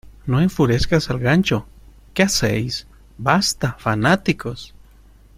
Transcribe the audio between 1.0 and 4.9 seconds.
al gancho.¿ Qué hacéis?¡ Basta, fanáticos!